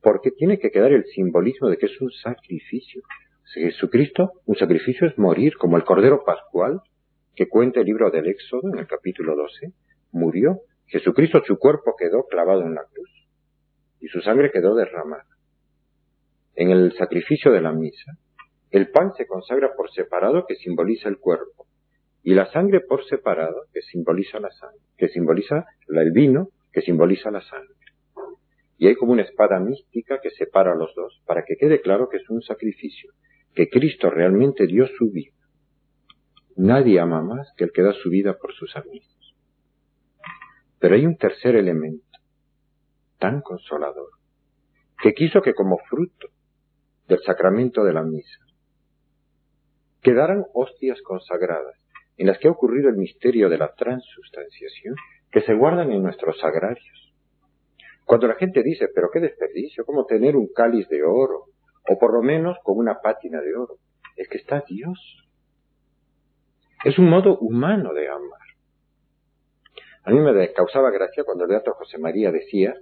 Porque 0.00 0.32
tiene 0.32 0.58
que 0.58 0.72
quedar 0.72 0.90
el 0.92 1.04
simbolismo 1.04 1.68
de 1.68 1.76
que 1.76 1.86
es 1.86 2.00
un 2.00 2.10
sacrificio. 2.10 3.02
Jesucristo, 3.60 4.32
un 4.46 4.56
sacrificio 4.56 5.06
es 5.06 5.18
morir, 5.18 5.56
como 5.58 5.76
el 5.76 5.84
Cordero 5.84 6.24
Pascual, 6.24 6.80
que 7.34 7.48
cuenta 7.48 7.80
el 7.80 7.86
libro 7.86 8.10
del 8.10 8.28
Éxodo 8.28 8.72
en 8.72 8.78
el 8.78 8.86
capítulo 8.86 9.36
12, 9.36 9.72
murió. 10.12 10.60
Jesucristo, 10.86 11.42
su 11.46 11.58
cuerpo 11.58 11.94
quedó 11.98 12.24
clavado 12.26 12.62
en 12.62 12.74
la 12.74 12.84
cruz. 12.84 13.10
y 14.00 14.08
su 14.08 14.20
sangre 14.20 14.50
quedó 14.50 14.74
derramada. 14.74 15.28
En 16.56 16.70
el 16.70 16.92
sacrificio 16.94 17.52
de 17.52 17.60
la 17.60 17.72
misa, 17.72 18.18
el 18.72 18.90
pan 18.90 19.12
se 19.14 19.28
consagra 19.28 19.74
por 19.76 19.92
separado 19.92 20.44
que 20.44 20.56
simboliza 20.56 21.08
el 21.08 21.18
cuerpo 21.18 21.66
y 22.24 22.34
la 22.34 22.50
sangre 22.50 22.80
por 22.80 23.04
separado 23.04 23.66
que 23.72 23.80
simboliza 23.82 24.40
la 24.40 24.50
sangre, 24.50 24.80
que 24.96 25.08
simboliza 25.08 25.66
el 25.88 26.10
vino 26.10 26.48
que 26.72 26.80
simboliza 26.80 27.30
la 27.30 27.42
sangre. 27.42 27.76
Y 28.76 28.88
hay 28.88 28.96
como 28.96 29.12
una 29.12 29.22
espada 29.22 29.60
mística 29.60 30.20
que 30.20 30.30
separa 30.30 30.74
los 30.74 30.94
dos 30.96 31.22
para 31.26 31.44
que 31.44 31.56
quede 31.56 31.80
claro 31.80 32.08
que 32.08 32.16
es 32.16 32.28
un 32.28 32.42
sacrificio, 32.42 33.12
que 33.54 33.68
Cristo 33.68 34.10
realmente 34.10 34.66
dio 34.66 34.86
su 34.86 35.10
vida. 35.10 35.34
Nadie 36.56 37.00
ama 37.00 37.22
más 37.22 37.52
que 37.56 37.64
el 37.64 37.72
que 37.72 37.82
da 37.82 37.92
su 37.92 38.10
vida 38.10 38.36
por 38.38 38.52
sus 38.54 38.76
amigos. 38.76 39.36
Pero 40.78 40.94
hay 40.94 41.06
un 41.06 41.16
tercer 41.16 41.56
elemento, 41.56 42.18
tan 43.18 43.40
consolador, 43.40 44.10
que 45.02 45.14
quiso 45.14 45.40
que 45.40 45.54
como 45.54 45.78
fruto 45.88 46.28
del 47.08 47.20
sacramento 47.20 47.84
de 47.84 47.92
la 47.92 48.02
misa 48.02 48.40
quedaran 50.02 50.44
hostias 50.52 51.00
consagradas, 51.02 51.76
en 52.16 52.26
las 52.26 52.38
que 52.38 52.48
ha 52.48 52.50
ocurrido 52.50 52.88
el 52.88 52.96
misterio 52.96 53.48
de 53.48 53.58
la 53.58 53.72
transustanciación, 53.74 54.96
que 55.30 55.42
se 55.42 55.54
guardan 55.54 55.92
en 55.92 56.02
nuestros 56.02 56.38
sagrarios. 56.40 57.14
Cuando 58.04 58.26
la 58.26 58.34
gente 58.34 58.62
dice, 58.62 58.88
pero 58.94 59.08
qué 59.12 59.20
desperdicio, 59.20 59.84
¿cómo 59.84 60.04
tener 60.04 60.36
un 60.36 60.48
cáliz 60.52 60.88
de 60.88 61.02
oro? 61.04 61.46
O 61.88 61.98
por 61.98 62.12
lo 62.12 62.22
menos 62.22 62.56
con 62.62 62.78
una 62.78 63.00
pátina 63.00 63.40
de 63.40 63.54
oro. 63.54 63.76
Es 64.16 64.28
que 64.28 64.38
está 64.38 64.62
Dios. 64.66 65.26
Es 66.84 66.98
un 66.98 67.08
modo 67.08 67.38
humano 67.38 67.92
de 67.92 68.08
amar. 68.08 68.40
A 70.04 70.10
mí 70.10 70.18
me 70.18 70.52
causaba 70.52 70.90
gracia 70.90 71.22
cuando 71.24 71.44
el 71.44 71.50
beato 71.50 71.74
José 71.74 71.98
María 71.98 72.32
decía 72.32 72.74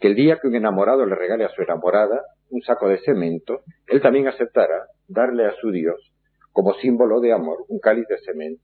que 0.00 0.08
el 0.08 0.14
día 0.14 0.38
que 0.40 0.48
un 0.48 0.54
enamorado 0.54 1.04
le 1.04 1.14
regale 1.14 1.44
a 1.44 1.50
su 1.50 1.62
enamorada 1.62 2.22
un 2.50 2.62
saco 2.62 2.88
de 2.88 2.98
cemento, 2.98 3.62
él 3.86 4.00
también 4.00 4.28
aceptará 4.28 4.86
darle 5.06 5.46
a 5.46 5.54
su 5.60 5.70
Dios, 5.70 6.12
como 6.52 6.74
símbolo 6.74 7.20
de 7.20 7.32
amor, 7.32 7.64
un 7.68 7.80
cáliz 7.80 8.06
de 8.08 8.18
cemento. 8.18 8.62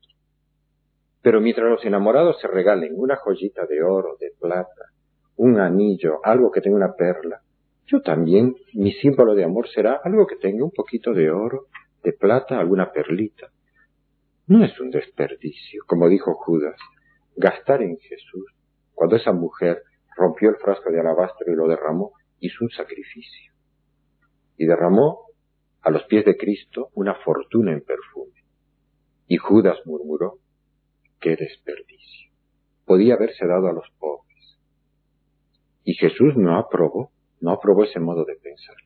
Pero 1.22 1.40
mientras 1.40 1.68
los 1.68 1.84
enamorados 1.84 2.40
se 2.40 2.48
regalen 2.48 2.94
una 2.96 3.16
joyita 3.16 3.66
de 3.66 3.82
oro, 3.82 4.16
de 4.18 4.32
plata, 4.38 4.92
un 5.36 5.58
anillo, 5.58 6.20
algo 6.24 6.50
que 6.50 6.60
tenga 6.60 6.76
una 6.76 6.94
perla, 6.94 7.42
yo 7.90 8.02
también, 8.02 8.54
mi 8.72 8.92
símbolo 8.92 9.34
de 9.34 9.42
amor 9.42 9.68
será 9.68 10.00
algo 10.04 10.24
que 10.24 10.36
tenga 10.36 10.64
un 10.64 10.70
poquito 10.70 11.12
de 11.12 11.28
oro, 11.28 11.66
de 12.04 12.12
plata, 12.12 12.60
alguna 12.60 12.92
perlita. 12.92 13.50
No 14.46 14.64
es 14.64 14.78
un 14.78 14.90
desperdicio, 14.90 15.82
como 15.88 16.08
dijo 16.08 16.34
Judas, 16.34 16.76
gastar 17.34 17.82
en 17.82 17.98
Jesús, 17.98 18.44
cuando 18.94 19.16
esa 19.16 19.32
mujer 19.32 19.82
rompió 20.16 20.50
el 20.50 20.56
frasco 20.56 20.92
de 20.92 21.00
alabastro 21.00 21.52
y 21.52 21.56
lo 21.56 21.66
derramó, 21.66 22.12
hizo 22.38 22.64
un 22.64 22.70
sacrificio. 22.70 23.52
Y 24.56 24.66
derramó 24.66 25.26
a 25.82 25.90
los 25.90 26.04
pies 26.04 26.24
de 26.24 26.36
Cristo 26.36 26.90
una 26.94 27.16
fortuna 27.16 27.72
en 27.72 27.80
perfume. 27.80 28.44
Y 29.26 29.36
Judas 29.36 29.78
murmuró, 29.84 30.38
qué 31.18 31.30
desperdicio. 31.34 32.30
Podía 32.84 33.14
haberse 33.14 33.46
dado 33.46 33.66
a 33.66 33.72
los 33.72 33.90
pobres. 33.98 34.58
Y 35.82 35.94
Jesús 35.94 36.36
no 36.36 36.56
aprobó, 36.56 37.10
no 37.40 37.52
aprobó 37.52 37.84
ese 37.84 38.00
modo 38.00 38.24
de 38.24 38.36
pensar. 38.36 38.76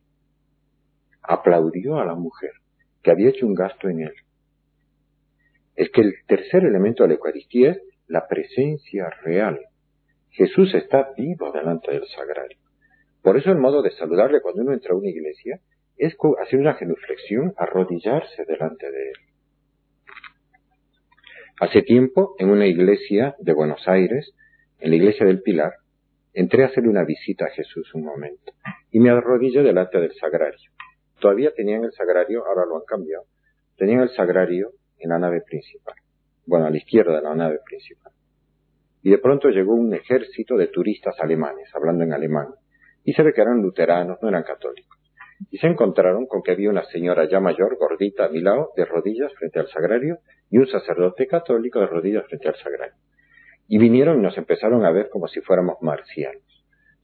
Aplaudió 1.23 1.99
a 1.99 2.05
la 2.05 2.15
mujer 2.15 2.53
que 3.03 3.11
había 3.11 3.31
hecho 3.31 3.47
un 3.47 3.55
gasto 3.55 3.89
en 3.89 4.01
él. 4.01 4.15
Es 5.77 5.91
que 5.91 6.03
el 6.03 6.15
tercer 6.27 6.65
elemento 6.65 7.03
de 7.03 7.09
la 7.09 7.15
Eucaristía 7.15 7.73
es 7.73 7.83
la 8.07 8.27
presencia 8.29 9.11
real. 9.23 9.61
Jesús 10.31 10.75
está 10.75 11.11
vivo 11.17 11.53
delante 11.53 11.93
del 11.93 12.07
sagrario. 12.07 12.59
Por 13.23 13.37
eso 13.37 13.51
el 13.51 13.59
modo 13.59 13.83
de 13.83 13.91
saludarle 13.93 14.41
cuando 14.41 14.63
uno 14.63 14.73
entra 14.73 14.93
a 14.93 14.97
una 14.97 15.09
iglesia 15.09 15.61
es 15.97 16.17
hacer 16.43 16.59
una 16.59 16.75
genuflexión, 16.75 17.55
arrodillarse 17.57 18.45
delante 18.47 18.91
de 18.91 19.09
él. 19.09 19.15
Hace 21.61 21.83
tiempo, 21.83 22.35
en 22.39 22.51
una 22.51 22.67
iglesia 22.67 23.37
de 23.39 23.53
Buenos 23.53 23.87
Aires, 23.87 24.35
en 24.81 24.91
la 24.91 24.97
iglesia 24.97 25.25
del 25.25 25.41
Pilar, 25.41 25.73
entré 26.35 26.65
a 26.65 26.67
hacerle 26.67 26.91
una 26.91 27.05
visita 27.05 27.47
a 27.47 27.51
Jesús 27.51 27.95
un 27.95 28.05
momento 28.05 28.53
y 28.91 29.01
me 29.01 29.11
arrodillé 29.11 29.63
delante 29.63 29.99
del 29.99 30.13
sagrario. 30.13 30.71
Todavía 31.21 31.53
tenían 31.55 31.85
el 31.85 31.93
sagrario, 31.93 32.45
ahora 32.47 32.67
lo 32.67 32.77
han 32.77 32.85
cambiado, 32.87 33.25
tenían 33.77 34.01
el 34.01 34.11
sagrario 34.11 34.73
en 34.99 35.09
la 35.09 35.19
nave 35.19 35.41
principal 35.41 35.95
bueno, 36.47 36.67
a 36.67 36.71
la 36.71 36.77
izquierda 36.77 37.17
de 37.17 37.23
la 37.23 37.35
nave 37.35 37.61
principal. 37.65 38.13
Y 39.03 39.11
de 39.11 39.19
pronto 39.19 39.49
llegó 39.49 39.75
un 39.75 39.93
ejército 39.95 40.57
de 40.57 40.69
turistas 40.69 41.15
alemanes, 41.21 41.69
hablando 41.75 42.05
en 42.05 42.13
alemán, 42.13 42.49
y 43.05 43.13
se 43.13 43.23
ve 43.23 43.33
que 43.33 43.43
eran 43.43 43.61
luteranos, 43.61 44.19
no 44.23 44.29
eran 44.29 44.45
católicos. 44.45 44.99
Y 45.51 45.59
se 45.59 45.67
encontraron 45.67 46.27
con 46.27 46.43
que 46.43 46.53
había 46.53 46.71
una 46.71 46.85
señora 46.85 47.29
ya 47.29 47.41
mayor, 47.41 47.77
gordita, 47.77 48.27
a 48.27 48.29
mi 48.29 48.41
lado, 48.41 48.71
de 48.77 48.85
rodillas 48.85 49.33
frente 49.35 49.59
al 49.59 49.69
sagrario, 49.69 50.19
y 50.51 50.59
un 50.59 50.67
sacerdote 50.67 51.27
católico 51.27 51.81
de 51.81 51.87
rodillas 51.87 52.27
frente 52.27 52.49
al 52.49 52.57
sagrario. 52.57 52.97
Y 53.69 53.79
vinieron 53.79 54.19
y 54.19 54.23
nos 54.23 54.37
empezaron 54.37 54.85
a 54.85 54.91
ver 54.91 55.09
como 55.11 55.29
si 55.29 55.41
fuéramos 55.41 55.77
marcianos. 55.81 56.43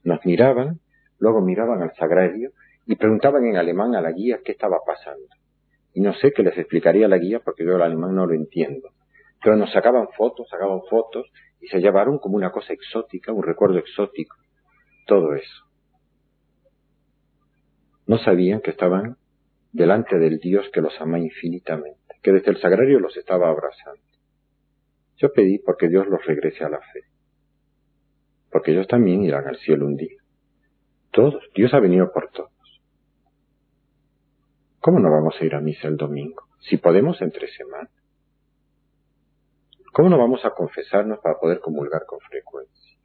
Nos 0.05 0.25
miraban, 0.25 0.81
luego 1.19 1.41
miraban 1.41 1.83
al 1.83 1.95
sagrario 1.95 2.53
y 2.87 2.97
preguntaban 2.97 3.45
en 3.47 3.57
alemán 3.57 3.95
a 3.95 4.01
la 4.01 4.13
guía 4.13 4.41
qué 4.45 4.53
estaba 4.53 4.79
pasando. 4.87 5.29
Y 5.93 6.01
no 6.01 6.15
sé 6.15 6.33
qué 6.33 6.43
les 6.43 6.57
explicaría 6.57 7.09
la 7.09 7.19
guía 7.19 7.41
porque 7.41 7.65
yo 7.65 7.77
el 7.77 7.83
alemán 7.83 8.15
no 8.15 8.27
lo 8.27 8.35
entiendo. 8.35 8.91
Pero 9.43 9.57
nos 9.57 9.73
sacaban 9.73 10.09
fotos, 10.17 10.49
sacaban 10.49 10.81
fotos 10.89 11.31
y 11.61 11.69
se 11.69 11.81
llevaron 11.81 12.19
como 12.19 12.37
una 12.37 12.51
cosa 12.51 12.73
exótica, 12.73 13.33
un 13.33 13.43
recuerdo 13.43 13.79
exótico, 13.79 14.37
todo 15.07 15.35
eso. 15.35 15.65
No 18.07 18.19
sabían 18.19 18.61
que 18.61 18.71
estaban 18.71 19.17
delante 19.73 20.19
del 20.19 20.39
Dios 20.39 20.69
que 20.73 20.81
los 20.81 21.01
ama 21.01 21.19
infinitamente, 21.19 22.17
que 22.23 22.33
desde 22.33 22.51
el 22.51 22.61
sagrario 22.61 22.99
los 22.99 23.17
estaba 23.17 23.49
abrazando. 23.49 24.01
Yo 25.21 25.33
pedí 25.33 25.59
porque 25.59 25.89
Dios 25.89 26.07
los 26.07 26.25
regrese 26.25 26.65
a 26.65 26.71
la 26.71 26.79
fe, 26.79 27.03
porque 28.51 28.73
ellos 28.73 28.89
también 28.89 29.23
irán 29.23 29.47
al 29.47 29.57
cielo 29.59 29.87
un 29.87 29.97
día. 29.97 30.19
Todos, 31.13 31.43
Dios 31.55 31.75
ha 31.75 31.81
venido 31.81 32.11
por 32.11 32.31
todos. 32.31 32.51
¿Cómo 34.81 34.99
no 34.99 35.11
vamos 35.11 35.35
a 35.39 35.45
ir 35.45 35.55
a 35.55 35.61
misa 35.61 35.89
el 35.89 35.99
domingo? 35.99 36.45
Si 36.61 36.79
podemos 36.79 37.21
entre 37.21 37.49
semana. 37.49 37.91
¿Cómo 39.93 40.09
no 40.09 40.17
vamos 40.17 40.43
a 40.47 40.51
confesarnos 40.51 41.19
para 41.19 41.39
poder 41.39 41.61
comulgar 41.61 42.07
con 42.07 42.19
frecuencia? 42.21 42.99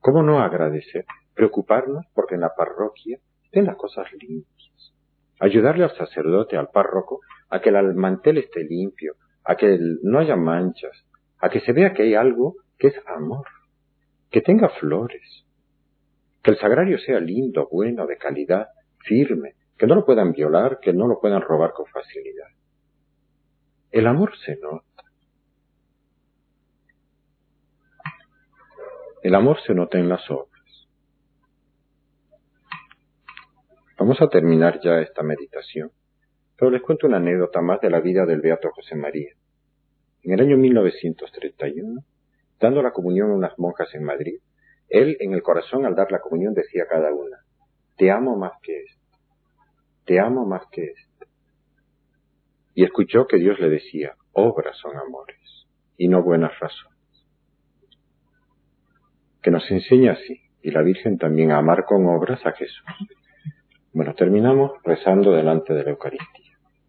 ¿Cómo 0.00 0.24
no 0.24 0.40
agradecer? 0.40 1.04
Preocuparnos 1.34 2.04
porque 2.14 2.34
en 2.34 2.40
la 2.40 2.54
parroquia 2.56 3.20
estén 3.44 3.66
las 3.66 3.76
cosas 3.76 4.12
limpias. 4.14 4.92
Ayudarle 5.38 5.84
al 5.84 5.96
sacerdote, 5.96 6.56
al 6.56 6.70
párroco, 6.70 7.20
a 7.48 7.60
que 7.60 7.68
el 7.68 7.94
mantel 7.94 8.38
esté 8.38 8.64
limpio, 8.64 9.14
a 9.44 9.56
que 9.56 9.78
no 10.02 10.18
haya 10.18 10.36
manchas, 10.36 11.04
a 11.38 11.48
que 11.48 11.60
se 11.60 11.72
vea 11.72 11.92
que 11.92 12.02
hay 12.02 12.14
algo 12.14 12.56
que 12.78 12.88
es 12.88 12.94
amor, 13.06 13.46
que 14.30 14.40
tenga 14.40 14.68
flores, 14.68 15.44
que 16.42 16.50
el 16.50 16.58
sagrario 16.58 16.98
sea 16.98 17.20
lindo, 17.20 17.68
bueno, 17.70 18.06
de 18.06 18.16
calidad, 18.16 18.68
firme, 18.98 19.54
que 19.78 19.86
no 19.86 19.94
lo 19.94 20.04
puedan 20.04 20.32
violar, 20.32 20.78
que 20.80 20.92
no 20.92 21.06
lo 21.06 21.20
puedan 21.20 21.42
robar 21.42 21.72
con 21.72 21.86
facilidad. 21.86 22.48
El 23.90 24.06
amor 24.06 24.36
se 24.44 24.56
nota. 24.56 24.84
El 29.22 29.34
amor 29.34 29.58
se 29.66 29.74
nota 29.74 29.98
en 29.98 30.08
las 30.08 30.28
obras. 30.30 30.88
Vamos 33.98 34.20
a 34.20 34.28
terminar 34.28 34.80
ya 34.82 35.00
esta 35.00 35.22
meditación, 35.22 35.90
pero 36.56 36.70
les 36.70 36.82
cuento 36.82 37.06
una 37.06 37.16
anécdota 37.16 37.60
más 37.60 37.80
de 37.80 37.90
la 37.90 38.00
vida 38.00 38.26
del 38.26 38.40
Beato 38.40 38.70
José 38.70 38.96
María. 38.96 39.32
En 40.22 40.32
el 40.32 40.40
año 40.40 40.56
1931, 40.56 42.02
dando 42.60 42.82
la 42.82 42.92
comunión 42.92 43.30
a 43.30 43.34
unas 43.34 43.58
monjas 43.58 43.94
en 43.94 44.04
Madrid, 44.04 44.38
él 44.88 45.16
en 45.20 45.32
el 45.32 45.42
corazón 45.42 45.86
al 45.86 45.94
dar 45.94 46.10
la 46.12 46.20
comunión 46.20 46.54
decía 46.54 46.84
a 46.84 46.88
cada 46.88 47.12
una, 47.12 47.38
te 47.96 48.10
amo 48.10 48.36
más 48.36 48.52
que 48.62 48.80
esto, 48.80 49.18
te 50.04 50.20
amo 50.20 50.46
más 50.46 50.62
que 50.70 50.84
esto. 50.84 51.26
Y 52.74 52.84
escuchó 52.84 53.26
que 53.26 53.38
Dios 53.38 53.60
le 53.60 53.68
decía, 53.68 54.16
obras 54.32 54.76
son 54.78 54.96
amores 54.96 55.66
y 55.96 56.08
no 56.08 56.22
buenas 56.22 56.58
razones 56.58 56.94
que 59.44 59.50
nos 59.50 59.70
enseña 59.70 60.12
así, 60.12 60.40
y 60.62 60.70
la 60.70 60.80
Virgen 60.80 61.18
también 61.18 61.52
a 61.52 61.58
amar 61.58 61.84
con 61.84 62.06
obras 62.06 62.44
a 62.46 62.52
Jesús. 62.52 62.82
Bueno, 63.92 64.14
terminamos 64.14 64.72
rezando 64.82 65.32
delante 65.32 65.74
de 65.74 65.84
la 65.84 65.90
Eucaristía. 65.90 66.43